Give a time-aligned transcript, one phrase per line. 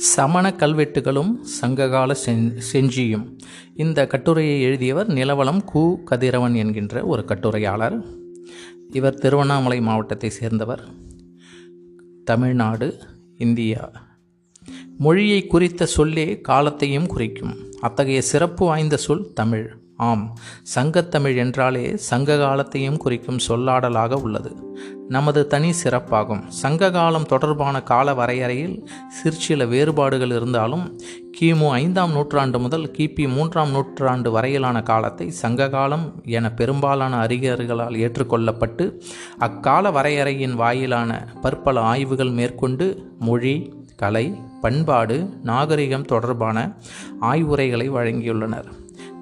[0.00, 2.16] சமண கல்வெட்டுகளும் சங்ககால
[2.72, 3.38] செஞ்சியும்.
[3.74, 6.02] இந்த கட்டுரையை எழுதியவர் நிலவலம் கு.
[6.04, 8.04] கதிரவன் என்கின்ற ஒரு கட்டுரையாளர்.
[8.92, 10.84] இவர் திருவண்ணாமலை மாவட்டத்தை சேர்ந்தவர்.
[12.24, 12.98] தமிழ்நாடு
[13.36, 13.90] இந்தியா.
[14.98, 17.54] மொழியை குறித்த சொல்லே காலத்தையும் குறிக்கும்.
[17.80, 19.76] அத்தகைய சிறப்பு வாய்ந்த சொல் தமிழ்.
[20.08, 20.22] ஆம்
[20.74, 24.52] சங்கத்தமிழ் என்றாலே சங்க காலத்தையும் குறிக்கும் சொல்லாடலாக உள்ளது.
[25.08, 26.42] நமது தனி சிறப்பாகும்.
[26.62, 28.76] சங்க காலம் தொடர்பான கால வரையறையில்
[29.08, 30.84] சிற்சில வேறுபாடுகள் இருந்தாலும்
[31.40, 38.86] கிமு ஐந்தாம் நூற்றாண்டு முதல் கிபி மூன்றாம் நூற்றாண்டு வரையிலான காலத்தை சங்க காலம் என பெரும்பாலான அறிஞர்களால் ஏற்றுக்கொள்ளப்பட்டு
[39.38, 41.10] அக்கால வரையறையின் வாயிலான
[41.42, 42.86] பற்பல ஆய்வுகள் மேற்கொண்டு
[43.18, 43.54] மொழி
[43.96, 44.26] கலை
[44.60, 46.58] பண்பாடு நாகரிகம் தொடர்பான
[47.20, 48.68] ஆய்வுரைகளை வழங்கியுள்ளனர்.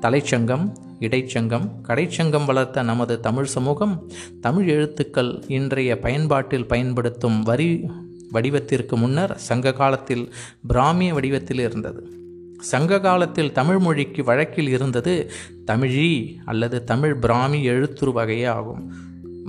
[0.00, 7.90] தலைச்சங்கம் இடைச்சங்கம் கடைச்சங்கம் வளர்த்த நமது தமிழ் சமூகம் தமிழ் எழுத்துக்கள் இன்றைய பயன்பாட்டில் பயன்படுத்தும் வரி
[8.32, 10.34] வடிவத்திற்கு முன்னர் சங்க காலத்தில்
[10.68, 12.10] பிராமிய வடிவத்தில் இருந்தது.
[12.58, 15.30] சங்க காலத்தில் தமிழ் மொழிக்கு வழக்கில் இருந்தது
[15.66, 18.92] தமிழி அல்லது தமிழ் பிராமி எழுத்துரு வகையே ஆகும்.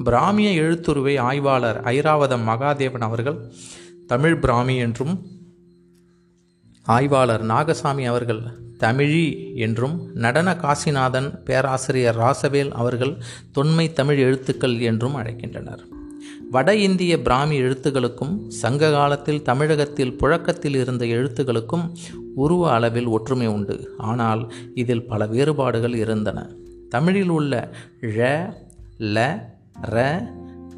[0.05, 3.51] பிராமிய எழுத்துருவை ஆய்வாளர் ஐராவதம் மகாதேவன் அவர்கள்
[4.07, 5.27] தமிழ் பிராமி என்றும்
[6.85, 8.41] ஆய்வாளர் நாகசாமி அவர்கள்
[8.79, 15.79] தமிழி என்றும் நடன காசிநாதன் பேராசிரியர் ராசவேல் அவர்கள் தொன்மை தமிழ் எழுத்துக்கள் என்றும் அழைக்கின்றனர்.
[16.51, 21.95] வட இந்திய பிராமி எழுத்துகளுக்கும் சங்க காலத்தில் தமிழகத்தில் புழக்கத்தில் இருந்த எழுத்துகளுக்கும்
[22.35, 23.95] உருவ அளவில் ஒற்றுமை உண்டு.
[23.97, 26.49] ஆனால் இதில் பல வேறுபாடுகள் இருந்தன.
[26.89, 27.71] தமிழில் உள்ள
[28.01, 28.53] ழ
[28.99, 29.41] ல
[29.81, 30.27] ர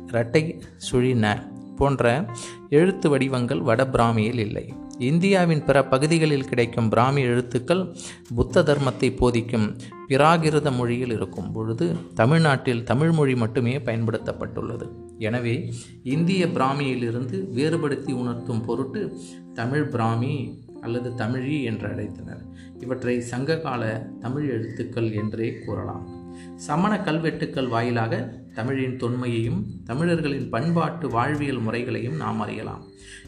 [0.08, 2.26] இரட்டை சுழின போன்ற
[2.70, 4.74] எழுத்து வடிவங்கள் வட பிராமியில் இல்லை.
[5.02, 7.96] இந்தியாவின் பிற பகுதிகளில் கிடைக்கும் பிராமி எழுத்துக்கள்
[8.36, 9.78] புத்த தர்மத்தை போதிக்கும்
[10.08, 14.88] பிராகிருத மொழியில் இருக்கும் பொழுது தமிழ்நாட்டில் தமிழ் மொழி மட்டுமே பயன்படுத்தப்பட்டுள்ளது.
[15.18, 19.18] எனவே இந்திய பிராமியிலிருந்து வேறுபடுத்தி உணர்த்தும் பொருட்டு
[19.54, 22.44] தமிழ் பிராமி அல்லது தமிழி என்று அழைத்தனர்.
[22.80, 26.20] இவற்றை சங்ககால தமிழ் எழுத்துக்கள் என்றே கூறலாம்.
[26.56, 32.84] சமண கல்வெட்டுக்கள் வாயிலாக தமிழின் தொன்மையையும் தமிழர்களின் பண்பாட்டு வாழ்வியல் முறைகளையும் நாம் அறியலாம்.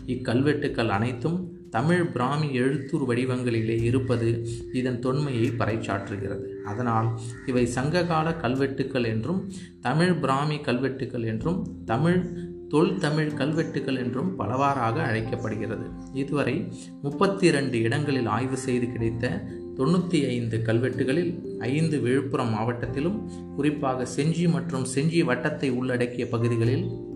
[0.07, 9.51] இக்கல்வெட்டுக்கள் அனைத்தும் தமிழ் பிராமி எழுத்தூர் வடிவங்களிலே இருப்பது இதன் தொன்மையை பறைச்சாற்றுகிறது அதனால் இவை சங்ககால கல்வெட்டுக்கள் என்றும்
[9.81, 12.25] தமிழ் பிராமி கல்வெட்டுக்கள் என்றும் தமிழ்
[12.69, 15.85] தொல் தமிழ் கல்வெட்டுகள் என்றும் பலவாறாக அழைக்கப்படுகிறது.
[16.13, 16.67] இதுவரை
[17.01, 19.43] முப்பத்தி இரண்டு இடங்களில் ஆய்வு செய்து கிடைத்த
[19.77, 23.19] தொண்ணூற்றி ஐந்து கல்வெட்டுகளில் ஐந்து விழுப்புரம் மாவட்டத்திலும்
[23.55, 27.11] குறிப்பாக செஞ்சி மற்றும் செஞ்சி வட்டத்தை உள்ளடக்கிய பகுதிகளில்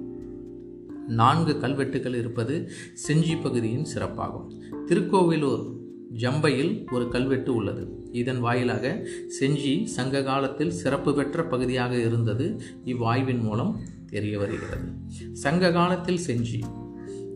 [1.07, 2.71] நான்கு கல்வெட்டுகள் இருப்பது
[3.07, 4.47] செஞ்சி பகுதியின் சிறப்பாகும்.
[4.87, 5.75] திருக்கோவிலூர்
[6.13, 7.87] ஜம்பையில் ஒரு கல்வெட்டு உள்ளது.
[8.11, 9.07] இதன் வாயிலாக
[9.39, 13.79] செஞ்சி சங்க காலத்தில் சிறப்பு பெற்ற பகுதியாக இருந்தது இவ்வாய்வின் மூலம்
[14.09, 14.87] தெரிய வருகிறது.
[15.33, 16.85] சங்க காலத்தில் செஞ்சி.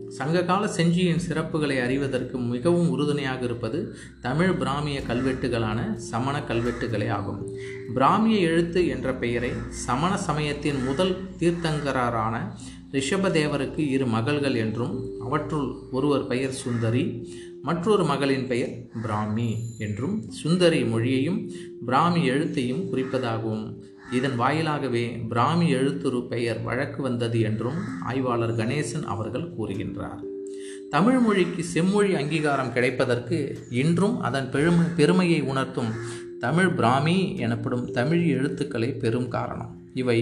[0.08, 7.48] சங்ககால செஞ்சியின் சிறப்புகளை அறிவதற்கு மிகவும் உறுதுணையாக இருப்பது தமிழ் பிராமிய கல்வெட்டுகளான சமண கல்வெட்டுகளே ஆகும்.
[7.94, 12.52] பிராமிய எழுத்து என்ற பெயரை சமண சமயத்தின் முதல் தீர்த்தங்கரான
[12.92, 17.04] ரிஷபதேவருக்கு இரு மகள்கள் என்றும் அவற்றுள் ஒருவர் பெயர் சுந்தரி
[17.62, 18.72] மற்றொரு மகளின் பெயர்
[19.02, 21.50] பிராமி என்றும் சுந்தரி மொழியையும்
[21.84, 23.64] பிராமி எழுத்தையும் குறிப்பதாகவும்
[24.12, 30.20] இதன் வாயிலாகவே பிராமி எழுத்துரு பெயர் வழக்கு வந்தது என்றும் ஆய்வாளர் கணேசன் அவர்கள் கூறுகின்றார்.
[30.90, 35.92] தமிழ் மொழிக்கு செம்மொழி அங்கீகாரம் கிடைப்பதற்கு இன்றும் அதன் பெருமை பெருமையை உணர்த்தும்
[36.38, 39.82] தமிழ் பிராமி எனப்படும் தமிழ் எழுத்துக்களை பெரும் காரணம்.
[39.94, 40.18] இவை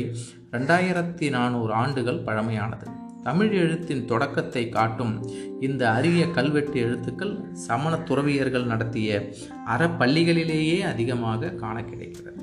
[0.52, 2.86] ரெண்டாயிரத்தி நானூறு ஆண்டுகள் பழமையானது.
[3.22, 5.12] தமிழ் எழுத்தின் தொடக்கத்தை காட்டும்
[5.60, 9.30] இந்த அரிய கல்வெட்டு எழுத்துக்கள் சமண துறவியர்கள் நடத்திய
[9.66, 12.42] அறப்பள்ளிகளிலேயே அதிகமாக காண கிடைக்கிறது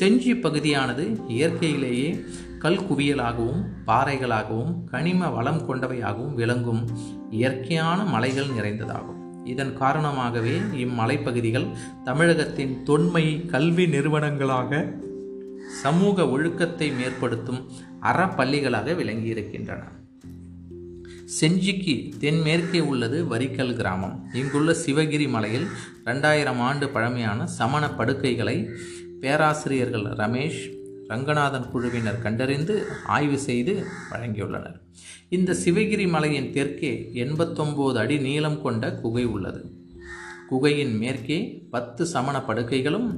[0.00, 2.24] செஞ்சி பகுதியானது இயற்கையிலேயே
[2.58, 6.84] கல் குவியலாகவும் பாறைகளாகவும் கனிம வளம் கொண்டவையாகவும் விளங்கும்
[7.30, 9.18] இயற்கையான மலைகள் நிறைந்ததாகும்.
[9.44, 11.68] இதன் காரணமாகவே இம்மலைப்பகுதிகள்
[12.04, 14.80] தமிழகத்தின் தொன்மை கல்வி நிறுவனங்களாக
[15.68, 17.70] சமூக ஒழுக்கத்தை மேற்படுத்தும்
[18.02, 19.80] அறப்பள்ளிகளாக விளங்கியிருக்கின்றன.
[21.40, 24.28] செஞ்சிக்கு தென்மேற்கே உள்ளது வரிக்கல் கிராமம்.
[24.32, 25.66] இங்குள்ள சிவகிரி மலையில்
[26.04, 28.68] ரெண்டாயிரம் ஆண்டு பழமையான சமண படுக்கைகளை
[29.20, 30.76] பேராசிரியர்கள் ரமேஷ்
[31.08, 34.80] ரங்கநாதன் குழுவினர் கண்டறிந்து ஆய்வு செய்து வழங்கியுள்ளனர்.
[35.28, 39.72] இந்த சிவகிரி மலையின் தெற்கே எண்பத்தொம்போது அடி நீளம் கொண்ட குகை உள்ளது.
[40.48, 41.38] குகையின் மேற்கே
[41.70, 43.08] பத்து சமண படுக்கைகளும்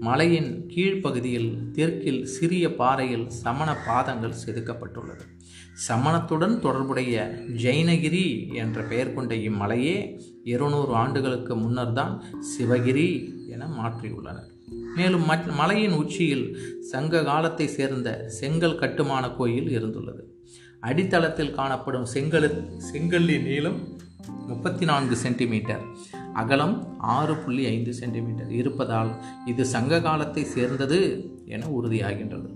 [0.00, 5.24] மலையின் கீழ்ப்பகுதியில் தெற்கில் சிறிய பாறையில் சமண பாதங்கள் செதுக்கப்பட்டுள்ளது.
[5.88, 7.16] சமணத்துடன் தொடர்புடைய
[7.62, 9.96] ஜெயினகிரி என்ற பெயர் கொண்ட இம்மலையே
[10.44, 12.14] இருநூறு ஆண்டுகளுக்கு முன்னர் தான்
[12.52, 13.08] சிவகிரி
[13.50, 14.48] என மாற்றியுள்ளனர்.
[14.96, 15.26] மேலும்
[15.56, 16.46] மலையின் உச்சியில்
[16.80, 20.24] சங்க காலத்தை சேர்ந்த செங்கல் கட்டுமான கோயில் இருந்துள்ளது.
[20.80, 22.50] அடித்தளத்தில் காணப்படும் செங்கல்
[22.92, 23.80] செங்கல்லின் நீளம்
[24.46, 25.82] முப்பத்தி நான்கு சென்டிமீட்டர்.
[26.40, 26.76] அகலம்
[27.16, 28.50] ஆறு புள்ளி ஐந்து சென்டிமீட்டர்.
[28.60, 29.12] இருப்பதால்
[29.46, 31.00] இது சங்க காலத்தை சேர்ந்தது
[31.46, 32.48] என உறுதியாகின்றது.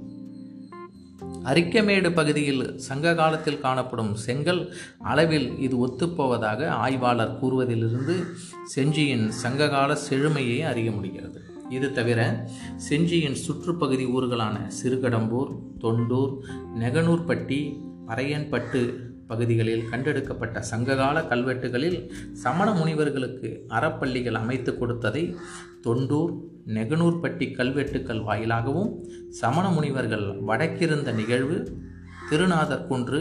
[1.51, 4.61] அரிக்கமேடு பகுதியில் சங்க காலத்தில் காணப்படும் செங்கல்
[5.11, 8.17] அளவில் இது ஒத்துப்போவதாக ஆய்வாளர் கூறுவதிலிருந்து
[8.75, 11.41] செஞ்சியின் சங்ககால செழுமையை அறிய முடிகிறது.
[11.77, 12.21] இது தவிர
[12.89, 16.35] செஞ்சியின் சுற்றுப்பகுதி ஊர்களான சிறுகடம்பூர் தொண்டூர்
[16.83, 17.61] நெகனூர்பட்டி
[18.09, 18.83] பறையன்பட்டு
[19.27, 21.99] பகுதிகளில் கண்டெடுக்கப்பட்ட சங்ககால கல்வெட்டுகளில்
[22.33, 25.37] சமண முனிவர்களுக்கு அறப்பள்ளிகள் அமைத்து கொடுத்ததை
[25.87, 26.33] தொண்டூர்
[26.67, 28.91] நெகனூர்பட்டி கல்வெட்டுக்கள் வாயிலாகவும்
[29.29, 31.79] சமண முனிவர்கள் வடக்கிருந்த நிகழ்வு
[32.31, 33.21] திருநாதர் குன்று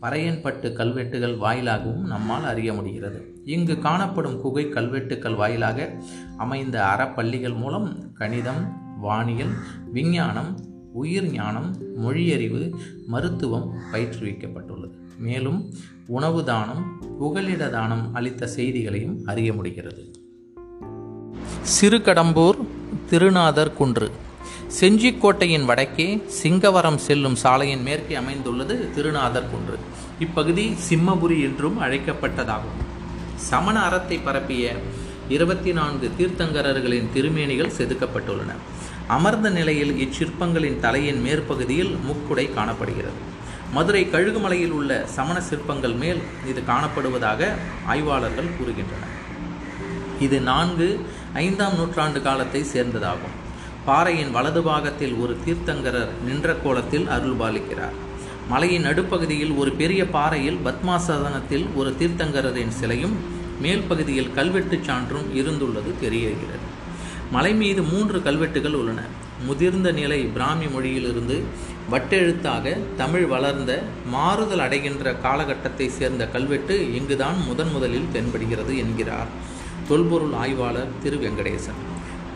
[0.00, 3.34] பறையன்பட்டு கல்வெட்டுகள் வாயிலாகவும் நம்மால் அறிய முடிகிறது.
[3.44, 5.88] இங்கு காணப்படும் குகை கல்வெட்டுக்கள் வாயிலாக
[6.36, 8.62] அமைந்த அறப்பள்ளிகள் மூலம் கணிதம்
[9.02, 9.54] வானியல்
[9.92, 10.50] விஞ்ஞானம்
[10.92, 12.62] உயிர் ஞானம் மொழியறிவு
[13.06, 14.96] மருத்துவம் பயிற்றுவிக்கப்பட்டுள்ளது.
[15.20, 15.74] மேலும்
[16.06, 16.82] உணவு தானம்
[17.18, 20.10] புகலிட தானம் அளித்த செய்திகளையும் அறிய முடிகிறது.
[21.80, 22.58] சிறுகடம்பூர்
[23.10, 24.10] திருநாதர் குன்று.
[24.80, 29.78] செஞ்சிக்கோட்டையின் வடக்கே சிங்கவரம் செல்லும் சாலையின் மேற்கே அமைந்துள்ளது திருநாதர் குன்று.
[30.18, 32.78] இப்பகுதி சிம்மபுரி என்றும் அழைக்கப்பட்டதாகும்.
[33.36, 34.72] சமண அறத்தை பரப்பிய
[35.28, 38.52] இருபத்தி நான்கு தீர்த்தங்கரர்களின் திருமேனிகள் செதுக்கப்பட்டுள்ளன.
[39.06, 43.29] அமர்ந்த நிலையில் இச்சிற்பங்களின் தலையின் மேற்பகுதியில் முக்குடை காணப்படுகிறது.
[43.74, 46.20] மதுரை கழுகுமலையில் உள்ள சமண சிற்பங்கள் மேல்
[46.50, 47.50] இது காணப்படுவதாக
[47.92, 49.14] ஆய்வாளர்கள் கூறுகின்றனர்.
[50.26, 50.88] இது நான்கு
[51.44, 53.36] ஐந்தாம் நூற்றாண்டு காலத்தை சேர்ந்ததாகும்.
[53.88, 57.96] பாறையின் வலது பாகத்தில் ஒரு தீர்த்தங்கரர் நின்ற கோலத்தில் அருள்பாலிக்கிறார்.
[58.48, 63.16] மலையின் நடுப்பகுதியில் ஒரு பெரிய பாறையில் பத்மாசதனத்தில் ஒரு தீர்த்தங்கரரின் சிலையும்
[63.64, 66.68] மேல் பகுதியில் கல்வெட்டுச் சான்றும் இருந்துள்ளது தெரிகிறது
[67.30, 69.00] மலை மீது மூன்று கல்வெட்டுகள் உள்ளன.
[69.46, 71.36] முதிர்ந்த நிலை பிராமி மொழியிலிருந்து
[71.92, 79.30] வட்டெழுத்தாக தமிழ் வளர்ந்த மாறுதல் அடைகின்ற காலகட்டத்தை சேர்ந்த கல்வெட்டு இங்குதான் முதன் முதலில் தென்படுகிறது என்கிறார்
[79.88, 81.80] தொல்பொருள் ஆய்வாளர் திரு வெங்கடேசன்.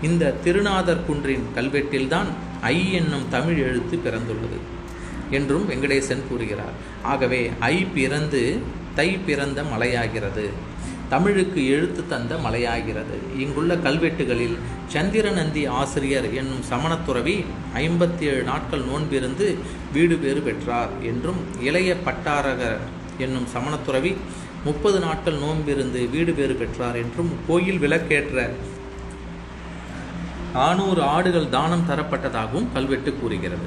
[0.02, 2.30] இந்த திருநாதர் குன்றின் கல்வெட்டில்தான்
[2.60, 4.58] ஐ என்னும் தமிழ் எழுத்து பிறந்துள்ளது
[5.30, 6.74] என்றும் வெங்கடேசன் கூறுகிறார்.
[7.02, 8.42] ஆகவே ஐ பிறந்து
[8.94, 10.46] தை பிறந்த மலையாகிறது.
[11.12, 13.16] தமிழுக்கு எழுத்து தந்த மலையாகிறது.
[13.42, 14.56] இங்குள்ள கல்வெட்டுகளில்
[14.94, 17.36] சந்திரநந்தி ஆசிரியர் என்னும் சமணத்துறவி
[17.74, 19.46] ஐம்பத்தி ஏழு நாட்கள் நோன்பிருந்து
[19.92, 22.82] வீடு பேறு பெற்றார் என்றும் இளைய பட்டாரகர்
[23.18, 24.12] என்னும் சமணத்துறவி
[24.64, 28.50] முப்பது நாட்கள் நோன்பிருந்து வீடு பேறு பெற்றார் என்றும் கோயில் விளக்கேற்ற
[30.54, 33.66] நானூறு ஆடுகள் தானம் தரப்பட்டதாகவும் கல்வெட்டு கூறுகிறது.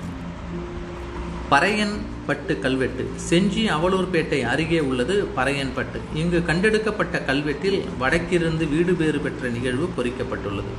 [1.51, 3.09] பறையன்பட்டு கல்வெட்டு.
[3.29, 10.73] செஞ்சி அவலூர்பேட்டை அருகே உள்ளது பறையன்பட்டு இங்கு கண்டெடுக்கப்பட்ட கல்வெட்டில் வடக்கிருந்து வீடு பேறு பெற்ற நிகழ்வு பொறிக்கப்பட்டுள்ளது.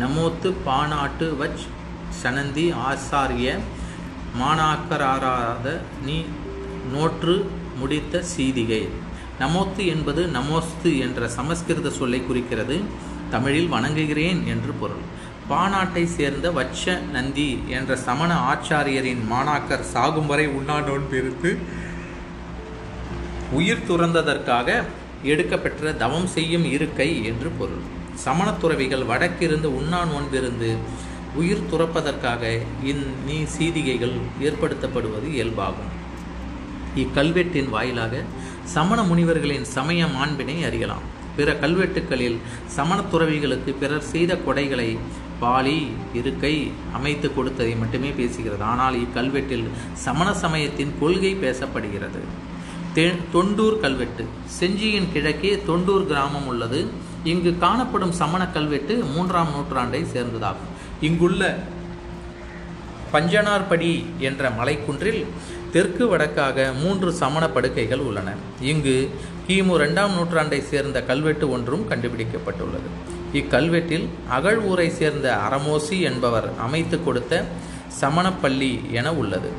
[0.00, 1.64] நமோத்து பானாட்டு வச்
[2.22, 3.58] சனந்தி ஆசாரிய
[4.40, 6.24] மாணாக்கராராத நீ
[6.92, 8.88] நோற்று முடித்த சீதிகை.
[9.40, 12.80] நமோத்து என்பது நமோஸ்து என்ற சமஸ்கிருத சொல்லை குறிக்கிறது.
[13.30, 15.04] தமிழில் வணங்குகிறேன் என்று பொருள்.
[15.48, 21.50] பானாட்டை சேர்ந்த வச்ச நந்தி என்ற சமண ஆச்சாரியரின் மாணாக்கர் சாகும் வரை உண்ணா நோன்பிருந்து
[23.52, 24.68] உயிர் துறந்ததற்காக
[25.22, 27.82] எடுக்கப்பெற்ற தவம் செய்யும் இருக்கை என்று பொருள்.
[28.24, 30.70] சமணத்துறவிகள் வடக்கிருந்து உண்ணா நோன்பிருந்து
[31.34, 32.42] உயிர் துறப்பதற்காக
[32.82, 35.92] இந்நீ சீதிகைகள் ஏற்படுத்தப்படுவது இயல்பாகும்.
[36.96, 38.22] இக்கல்வெட்டின் வாயிலாக
[38.74, 41.06] சமண முனிவர்களின் சமய மாண்பினை அறியலாம்.
[41.36, 42.36] பிற கல்வெட்டுக்களில்
[42.76, 44.88] சமணத்துறவிகளுக்கு பிறர் செய்த கொடைகளை
[45.40, 48.60] பாலி இருக்கை அமைத்து கொடுத்ததை மட்டுமே பேசுகிறது.
[48.60, 52.20] ஆனால் இக்கல்வெட்டில் சமண சமயத்தின் கொள்கை பேசப்படுகிறது.
[52.94, 54.24] தெ தொண்டூர் கல்வெட்டு.
[54.60, 56.86] செஞ்சியின் கிழக்கே தொண்டூர் கிராமம் உள்ளது.
[57.24, 60.72] இங்கு காணப்படும் சமண கல்வெட்டு மூன்றாம் நூற்றாண்டை சேர்ந்ததாகும்.
[61.00, 61.58] இங்குள்ள
[63.12, 65.24] பஞ்சனார்படி என்ற மலைக்குன்றில்
[65.72, 68.34] தெற்கு வடக்காக மூன்று சமண படுக்கைகள் உள்ளன.
[68.60, 69.10] இங்கு
[69.48, 72.88] கிமு ரெண்டாம் நூற்றாண்டை சேர்ந்த கல்வெட்டு ஒன்றும் கண்டுபிடிக்கப்பட்டுள்ளது.
[73.34, 77.44] இக்கல்வெட்டில் அகழ் ஊரை சேர்ந்த அறமோசி என்பவர் அமைத்து கொடுத்த
[78.00, 79.50] சமணப்பள்ளி என உள்ளது.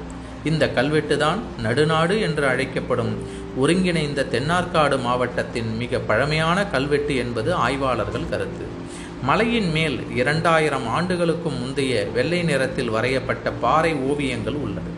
[0.46, 3.14] இந்த கல்வெட்டுதான் நடுநாடு என்று அழைக்கப்படும்
[3.58, 8.66] ஒருங்கிணைந்த தென்னார்காடு மாவட்டத்தின் மிக பழமையான கல்வெட்டு என்பது ஆய்வாளர்கள் கருத்து.
[9.24, 14.92] மலையின் மேல் இரண்டாயிரம் ஆண்டுகளுக்கும் முந்தைய வெள்ளை நிறத்தில் வரையப்பட்ட பாறை ஓவியங்கள் உள்ளது.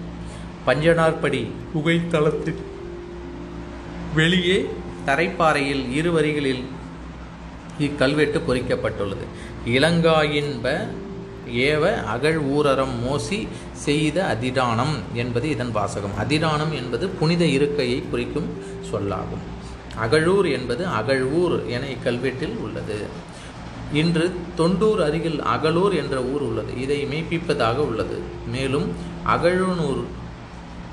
[0.67, 1.41] பஞ்சனார்படி
[1.75, 2.61] குகைத்தளத்தில்
[4.15, 4.69] வெளியே
[5.05, 6.63] தரைப்பாறையில் இரு வரிகளில்
[7.79, 9.25] இக்கல்வெட்டு பொறிக்கப்பட்டுள்ளது.
[9.65, 10.87] இளங்காயின்ப
[11.53, 16.11] ஏவ அகழ் ஊரறம் மோசி செய்த அதிடானம் என்பது இதன் வாசகம்.
[16.23, 18.49] அதிடானம் என்பது புனித இருக்கையை குறிக்கும்
[18.81, 19.55] சொல்லாகும்.
[20.01, 23.05] அகழூர் என்பது அகழ்வூர் என இக்கல்வெட்டில் உள்ளது.
[23.93, 26.81] இன்று தொண்டூர் அருகில் அகலூர் என்ற ஊர் உள்ளது.
[26.81, 28.19] இதை மெய்ப்பிப்பதாக உள்ளது.
[28.47, 28.93] மேலும்
[29.27, 30.03] அகழுனூர்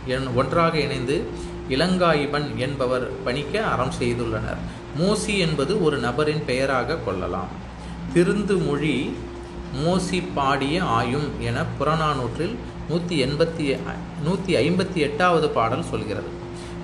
[0.06, 1.22] என் ஒன்றாக இணைந்து
[1.70, 4.62] இளங்காயிபன் என்பவர் பணிக்க அறம் செய்துள்ளனர்.
[4.98, 7.52] மோசி என்பது ஒரு நபரின் பெயராக கொள்ளலாம்.
[8.14, 9.16] திருந்து மொழி
[9.84, 12.54] மோசி பாடிய ஆயும் என புறநானூற்றில்
[12.88, 13.78] நூற்றி எண்பத்தி
[14.24, 16.30] நூற்றி ஐம்பத்தி எட்டாவது பாடல் சொல்கிறது.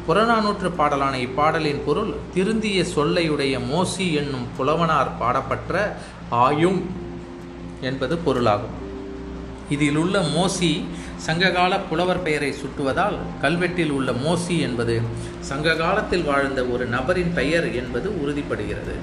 [0.07, 5.97] புறநானூற்று பாடலான இப்பாடலின் பொருள் திருந்திய சொல்லையுடைய மோசி என்னும் புலவனார் பாடப்பட்ட
[6.31, 6.81] ஆயும்
[7.81, 8.77] என்பது பொருளாகும்.
[9.71, 10.73] இதில் உள்ள மோசி
[11.27, 14.95] சங்ககால புலவர் பெயரை சுட்டுவதால் கல்வெட்டில் உள்ள மோசி என்பது
[15.49, 18.95] சங்க காலத்தில் வாழ்ந்த ஒரு நபரின் பெயர் என்பது உறுதிப்படுகிறது.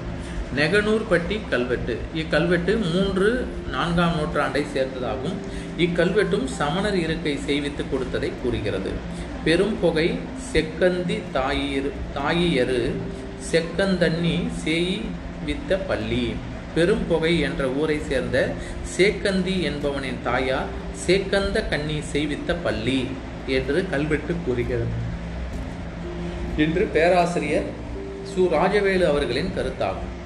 [0.56, 1.94] நெகனூர்பட்டி கல்வெட்டு.
[2.14, 3.28] இக்கல்வெட்டு மூன்று
[3.70, 5.36] நான்காம் நூற்றாண்டை சேர்ந்ததாகும்
[5.84, 8.92] இக்கல்வெட்டும் சமணர் இருக்கை செய்வித்து கொடுத்ததை கூறுகிறது.
[9.44, 10.08] பெரும் புகை
[10.52, 12.82] செக்கந்தி தாயிரு தாயியரு
[13.50, 14.98] செக்கந்தண்ணி சேயி
[15.46, 16.26] வித்த பள்ளி.
[16.74, 18.36] பெரும் புகை என்ற ஊரை சேர்ந்த
[18.96, 23.08] சேக்கந்தி என்பவனின் தாயார் சேக்கந்த கண்ணி செய்வித்த பள்ளி
[23.46, 25.16] என்று கல்வெட்டு கூறுகிறது.
[26.56, 27.68] என்று பேராசிரியர்
[28.30, 28.40] சு.
[28.40, 30.16] ராஜவேலு அவர்களின் கருத்தாகும்.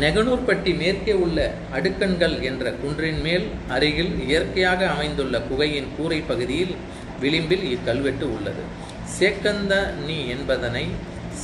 [0.00, 6.74] நெகனூர்பட்டி மேற்கே உள்ள அடுக்கண்கள் என்ற குன்றின் மேல் அருகில் இயற்கையாக அமைந்துள்ள குகையின் கூரை பகுதியில்
[7.20, 8.62] விளிம்பில் இக்கல்வெட்டு உள்ளது.
[9.18, 10.86] சேக்கந்த நீ என்பதனை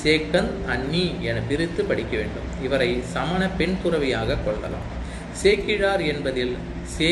[0.05, 2.49] சேக்கந்த் அண்ணி என பிரித்து படிக்க வேண்டும்.
[2.63, 4.87] இவரை சமண பெண் துறவியாக கொள்ளலாம்.
[5.33, 6.57] சேக்கிழார் என்பதில்
[6.95, 7.11] சே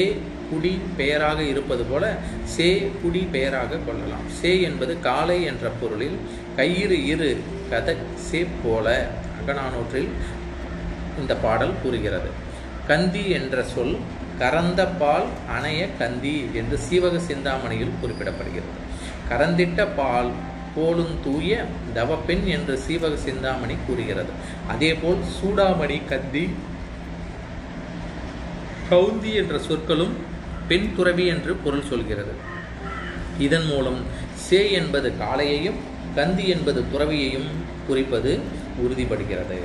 [0.50, 2.04] குடி பெயராக இருப்பது போல
[2.54, 2.68] சே
[3.02, 4.26] குடி பெயராக கொள்ளலாம்.
[4.40, 6.18] சே என்பது காலை என்ற பொருளில்
[6.59, 7.30] கயிறு இரு
[7.71, 8.87] கத சே போல
[9.38, 10.11] அகநானூற்றில்
[11.21, 12.30] இந்த பாடல் கூறுகிறது.
[12.90, 13.97] கந்தி என்ற சொல்
[14.40, 18.73] கரந்த பால் அணைய கந்தி என்று சீவக சிந்தாமணியில் குறிப்பிடப்படுகிறது.
[19.30, 20.30] கரந்திட்ட பால்
[20.75, 21.50] போலும் தூய
[21.97, 24.33] தவப்பெண் என்று சீவக சிந்தாமணி கூறுகிறது.
[24.73, 26.45] அதேபோல் சூடாமணி கந்தி
[28.90, 30.14] கவுந்தி என்ற சொற்களும்
[30.69, 32.33] பெண் துறவி என்று பொருள் சொல்கிறது.
[33.38, 33.99] இதன் மூலம்
[34.35, 35.78] சே என்பது காளையையும்
[36.16, 37.50] கந்தி என்பது துறவியையும்
[37.87, 38.38] குறிப்பது
[38.78, 39.59] உறுதிப்படுகிறது.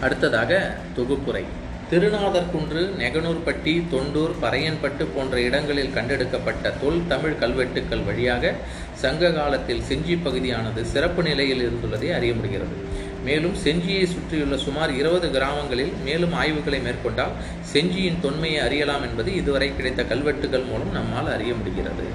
[0.00, 1.44] அடுத்ததாக தொகுப்புரை.
[1.90, 8.54] திருநாதர்குன்று நெகனூர்பட்டி தொண்டூர் பறையன்பட்டு போன்ற இடங்களில் கண்டெடுக்கப்பட்ட தொல் தமிழ் கல்வெட்டுக்கள் வழியாக
[8.92, 12.95] சங்க காலத்தில் செஞ்சி பகுதியானது சிறப்பு நிலையில் இருந்துள்ளதை அறிய முடிகிறது.
[13.26, 17.34] மேலும் செஞ்சியை சுற்றியுள்ள சுமார் இருபது கிராமங்களில் மேலும் ஆய்வுகளை மேற்கொண்டால்
[17.72, 22.06] செஞ்சியின் தொன்மையை அறியலாம் என்பது இதுவரை கிடைத்த கல்வெட்டுகள் மூலம் நம்மால் அறிய முடிகிறது.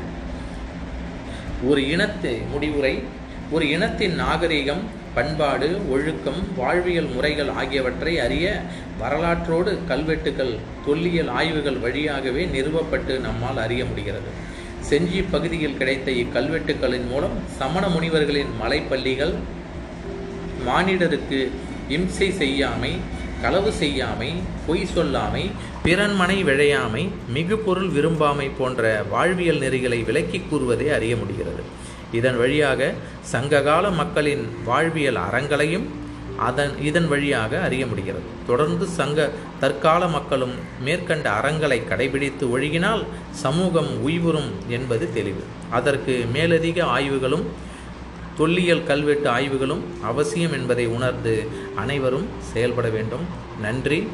[1.69, 2.95] ஒரு இனத்து முடிவுரை
[3.55, 4.83] ஒரு இனத்தின் நாகரிகம்
[5.15, 8.45] பண்பாடு ஒழுக்கம் வாழ்வியல் முறைகள் ஆகியவற்றை அறிய
[9.01, 10.53] வரலாற்றோடு கல்வெட்டுகள்
[10.85, 14.29] தொல்லியல் ஆய்வுகள் வழியாகவே நிறுவப்பட்டு நம்மால் அறிய முடிகிறது.
[14.89, 19.33] செஞ்சி பகுதியில் கிடைத்த இக்கல்வெட்டுகளின் மூலம் சமண முனிவர்களின் மலைப்பள்ளிகள்
[20.67, 21.39] மானிடருக்கு
[21.89, 22.93] இம்சை செய்யாமை
[23.41, 24.29] களவு செய்யாமை
[24.67, 25.43] பொய் சொல்லாமை
[25.85, 27.03] பிறன்மனை விழையாமை
[27.35, 31.63] மிகு பொருள் விரும்பாமை போன்ற வாழ்வியல் நெறிகளை விளக்கி கூறுவதை அறிய முடிகிறது.
[32.11, 32.93] இதன் வழியாக
[33.33, 35.87] சங்ககால மக்களின் வாழ்வியல் அறங்களையும்
[36.47, 38.27] அதன் இதன் வழியாக அறிய முடிகிறது.
[38.47, 43.03] தொடர்ந்து சங்க தற்கால மக்களும் மேற்கண்ட அறங்களை கடைபிடித்து ஒழுகினால்
[43.43, 45.43] சமூகம் உய்வுறும் என்பது தெளிவு.
[45.71, 47.45] அதற்கு மேலதிக ஆய்வுகளும்
[48.37, 53.25] தொல்லியல் கல்வெட்டு ஆய்வுகளும் அவசியம் என்பதை உணர்ந்து அனைவரும் செயல்பட வேண்டும்.
[53.61, 54.07] நன்றி.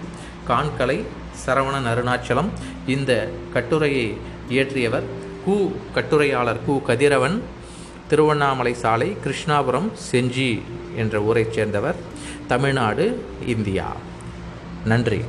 [0.47, 1.03] காண்கலை
[1.45, 2.49] சரவணன் அருணாச்சலம்
[2.87, 4.17] இந்த கட்டுரையை
[4.49, 5.03] இயற்றியவர்
[5.47, 7.41] கு கட்டுரையாளர் கு கதிரவன்.
[8.07, 10.61] திருவண்ணாமலை சாலை கிருஷ்ணாபுரம் செஞ்சி
[10.95, 11.95] என்ற ஊரைச் சேர்ந்தவர்.
[12.47, 13.95] தமிழ்நாடு இந்தியா.
[14.85, 15.21] நன்றி.